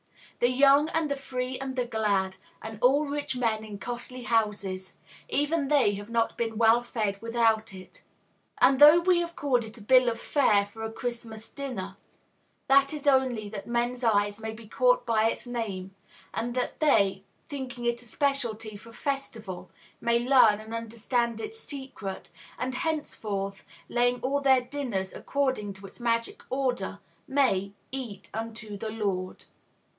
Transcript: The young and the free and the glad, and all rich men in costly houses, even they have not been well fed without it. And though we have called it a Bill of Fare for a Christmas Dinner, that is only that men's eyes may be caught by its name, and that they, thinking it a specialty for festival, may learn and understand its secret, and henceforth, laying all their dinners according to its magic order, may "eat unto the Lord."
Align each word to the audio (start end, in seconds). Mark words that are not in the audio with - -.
The 0.39 0.49
young 0.49 0.89
and 0.89 1.11
the 1.11 1.15
free 1.15 1.59
and 1.59 1.75
the 1.75 1.85
glad, 1.85 2.37
and 2.63 2.79
all 2.81 3.05
rich 3.05 3.35
men 3.35 3.63
in 3.63 3.77
costly 3.77 4.23
houses, 4.23 4.95
even 5.29 5.67
they 5.67 5.93
have 5.93 6.09
not 6.09 6.35
been 6.35 6.57
well 6.57 6.81
fed 6.81 7.21
without 7.21 7.75
it. 7.75 8.01
And 8.59 8.79
though 8.79 8.99
we 8.99 9.19
have 9.19 9.35
called 9.35 9.63
it 9.63 9.77
a 9.77 9.81
Bill 9.83 10.09
of 10.09 10.19
Fare 10.19 10.65
for 10.65 10.81
a 10.81 10.91
Christmas 10.91 11.47
Dinner, 11.51 11.97
that 12.67 12.91
is 12.91 13.05
only 13.05 13.47
that 13.49 13.67
men's 13.67 14.03
eyes 14.03 14.39
may 14.41 14.51
be 14.51 14.67
caught 14.67 15.05
by 15.05 15.29
its 15.29 15.45
name, 15.45 15.93
and 16.33 16.55
that 16.55 16.79
they, 16.79 17.23
thinking 17.47 17.85
it 17.85 18.01
a 18.01 18.05
specialty 18.05 18.75
for 18.75 18.91
festival, 18.91 19.69
may 20.01 20.17
learn 20.17 20.59
and 20.59 20.73
understand 20.73 21.39
its 21.39 21.59
secret, 21.59 22.31
and 22.57 22.73
henceforth, 22.73 23.63
laying 23.87 24.19
all 24.21 24.41
their 24.41 24.61
dinners 24.61 25.13
according 25.13 25.73
to 25.73 25.85
its 25.85 25.99
magic 25.99 26.41
order, 26.49 26.97
may 27.27 27.73
"eat 27.91 28.29
unto 28.33 28.75
the 28.75 28.89
Lord." 28.89 29.45